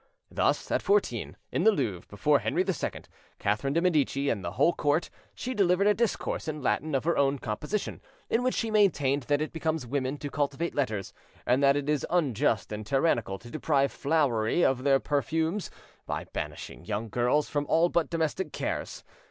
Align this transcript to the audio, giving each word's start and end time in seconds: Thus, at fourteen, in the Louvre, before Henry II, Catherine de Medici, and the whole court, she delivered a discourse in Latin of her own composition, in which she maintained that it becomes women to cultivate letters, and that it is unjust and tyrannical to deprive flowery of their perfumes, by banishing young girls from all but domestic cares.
Thus, 0.31 0.71
at 0.71 0.81
fourteen, 0.81 1.37
in 1.51 1.63
the 1.63 1.71
Louvre, 1.71 2.03
before 2.09 2.39
Henry 2.39 2.65
II, 2.67 3.01
Catherine 3.37 3.73
de 3.73 3.81
Medici, 3.83 4.29
and 4.31 4.43
the 4.43 4.53
whole 4.53 4.73
court, 4.73 5.11
she 5.35 5.53
delivered 5.53 5.85
a 5.85 5.93
discourse 5.93 6.47
in 6.47 6.63
Latin 6.63 6.95
of 6.95 7.03
her 7.03 7.19
own 7.19 7.37
composition, 7.37 8.01
in 8.27 8.41
which 8.41 8.55
she 8.55 8.71
maintained 8.71 9.21
that 9.29 9.43
it 9.43 9.53
becomes 9.53 9.85
women 9.85 10.17
to 10.17 10.31
cultivate 10.31 10.73
letters, 10.73 11.13
and 11.45 11.61
that 11.61 11.75
it 11.77 11.87
is 11.87 12.03
unjust 12.09 12.71
and 12.71 12.87
tyrannical 12.87 13.37
to 13.37 13.51
deprive 13.51 13.91
flowery 13.91 14.65
of 14.65 14.83
their 14.83 14.99
perfumes, 14.99 15.69
by 16.07 16.23
banishing 16.33 16.83
young 16.83 17.07
girls 17.07 17.47
from 17.47 17.67
all 17.69 17.87
but 17.87 18.09
domestic 18.09 18.51
cares. 18.51 19.03